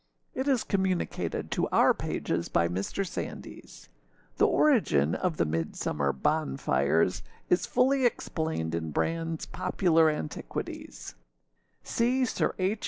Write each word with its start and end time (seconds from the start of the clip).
It 0.33 0.47
is 0.47 0.63
communicated 0.63 1.51
to 1.51 1.69
our 1.69 1.93
pages 1.93 2.49
by 2.49 2.67
Mr. 2.67 3.05
Sandys. 3.07 3.87
The 4.37 4.47
origin 4.47 5.13
of 5.13 5.37
the 5.37 5.45
Midsummer 5.45 6.11
bonfires 6.11 7.21
is 7.51 7.67
fully 7.67 8.03
explained 8.03 8.73
in 8.73 8.91
Brandâs 8.91 9.51
Popular 9.51 10.09
Antiquities. 10.09 11.13
See 11.83 12.25
Sir 12.25 12.55
H. 12.57 12.79